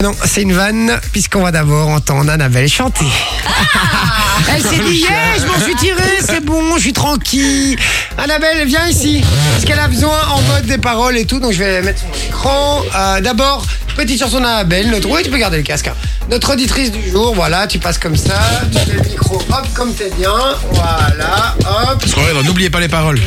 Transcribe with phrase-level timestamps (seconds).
[0.00, 3.04] Non, c'est une vanne, puisqu'on va d'abord entendre Annabelle chanter.
[3.48, 7.76] Ah elle s'est dit, yeah, je m'en suis tiré, c'est bon, je suis tranquille.
[8.16, 11.58] Annabelle, viens ici, parce qu'elle a besoin en mode des paroles et tout, donc je
[11.58, 12.82] vais mettre mon écran.
[12.94, 13.66] Euh, d'abord,
[13.96, 15.08] petite chanson d'Annabelle, notre...
[15.10, 15.88] Oui, tu peux garder le casque.
[15.88, 15.94] Hein.
[16.30, 18.38] Notre auditrice du jour, voilà, tu passes comme ça,
[18.70, 20.30] tu fais le micro, hop, comme t'es bien,
[20.70, 21.56] voilà,
[21.92, 23.18] hop, Parce N'oubliez pas les paroles.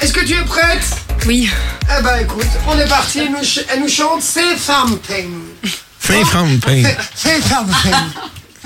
[0.00, 0.80] Est-ce que tu es prête
[1.26, 1.50] Oui.
[1.90, 4.56] Eh ben écoute, on est parti, elle nous, elle nous chante C'est
[5.06, 5.75] Thing.
[6.06, 6.86] C'est something.
[7.16, 7.92] C'est something.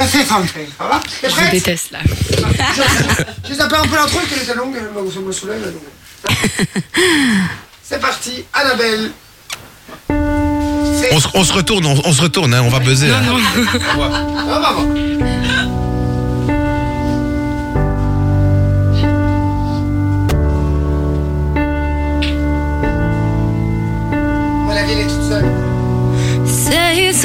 [0.06, 0.66] C'est something.
[0.78, 1.00] Voilà.
[1.22, 1.98] Je déteste là.
[3.48, 5.72] Je J'ai appelé un peu la l'intro, elle était longue, elle me soulève.
[7.82, 9.10] C'est parti, Annabelle.
[11.12, 13.08] On se, on se retourne, on, on se retourne, hein, on va buzzer.
[13.08, 13.42] Non, non.
[13.94, 15.39] On va, on va,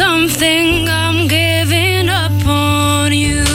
[0.04, 3.46] something I'm giving up on you.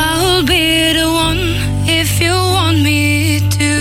[0.00, 0.66] I'll be
[1.00, 1.42] the one
[2.00, 3.04] if you want me
[3.58, 3.74] to.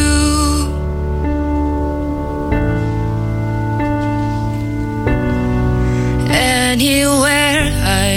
[6.69, 7.61] Anywhere
[8.07, 8.15] I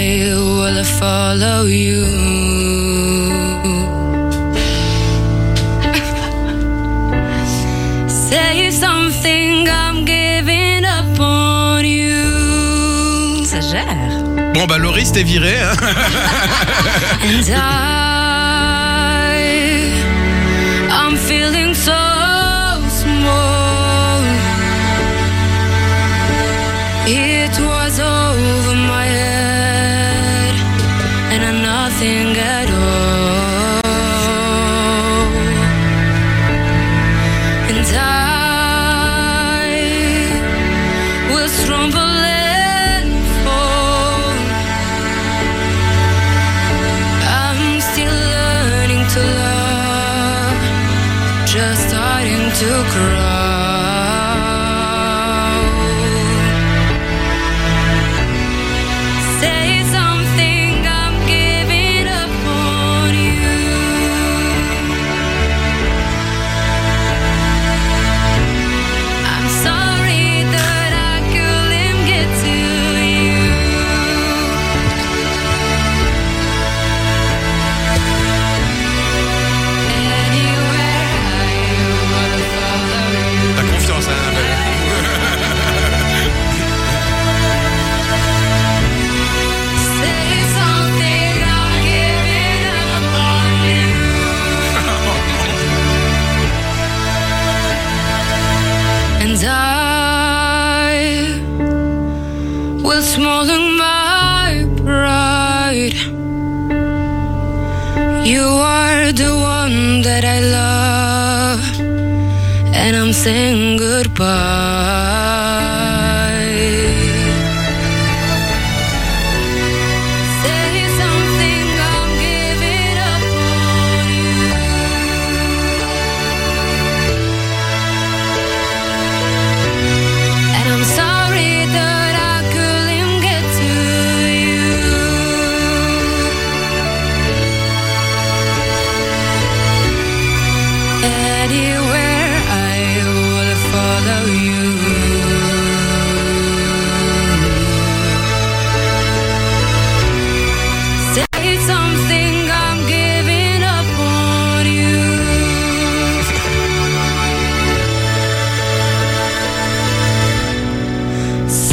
[0.57, 2.44] will follow you.
[9.21, 13.43] think I'm giving up on you.
[13.45, 14.11] Ça gère.
[14.53, 15.55] Bon, bah, Loris, t'es viré.
[15.59, 15.73] Hein.
[20.91, 21.91] I'm feeling so
[23.01, 24.21] small.
[27.07, 28.64] It was all
[52.65, 53.54] to cry
[108.25, 111.61] You are the one that I love,
[112.73, 114.64] and I'm saying goodbye.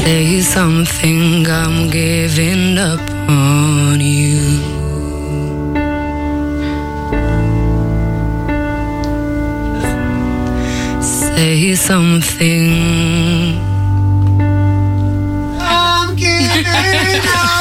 [0.04, 2.98] say something, I'm giving up
[3.28, 4.48] on you.
[11.00, 12.72] Say something.
[15.76, 17.51] I'm giving up.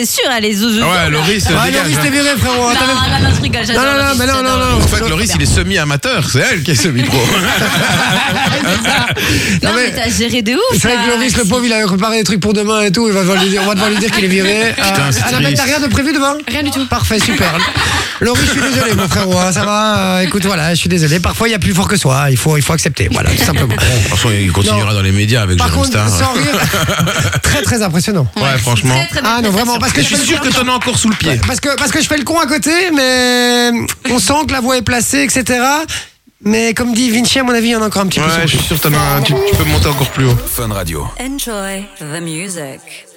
[0.00, 0.80] c'est sûr, elle est zouzou.
[0.82, 2.00] Ah ouais, Loris, Ah, Loris, hein.
[2.02, 2.60] t'es viré, frérot.
[2.62, 4.70] Non, attends, non, non, je Non, non, non, mais non, non, non.
[4.78, 4.86] Loris.
[4.86, 7.18] fait Loris, il est semi-amateur, c'est elle qui est semi-pro.
[9.62, 10.58] Non, mais t'as géré de ouf.
[10.72, 11.06] C'est vrai que hein.
[11.16, 13.02] Loris, le pauvre, il a préparé des trucs pour demain et tout.
[13.02, 13.40] on va devoir
[13.90, 14.72] lui dire qu'il est viré.
[14.76, 16.84] Putain, euh, c'est t'as rien de prévu demain Rien du tout.
[16.86, 17.52] Parfait, super.
[18.20, 19.38] Loris, je suis désolé, mon frérot.
[19.38, 21.18] Hein, ça va euh, Écoute, voilà, je suis désolé.
[21.20, 22.26] Parfois, il y a plus fort que soi.
[22.30, 23.08] Il faut, il faut accepter.
[23.10, 23.74] Voilà, tout simplement.
[24.08, 25.86] Franchement, il continuera dans les médias avec jean Jérôme
[27.42, 28.26] très très impressionnant.
[28.36, 28.96] Ouais, franchement.
[29.24, 31.38] Ah non, vraiment, parce que je, suis sûr que t'en as encore sous le pied.
[31.46, 33.70] parce que parce que je fais le con à côté, mais
[34.10, 35.60] on sent que la voix est placée, etc.
[36.42, 38.26] Mais comme dit Vinci, à mon avis, il y en a encore un petit peu.
[38.42, 38.88] je suis sûr que
[39.24, 40.36] tu, peux monter encore plus haut.
[40.46, 41.06] Fun Radio.
[41.20, 43.09] Enjoy the music.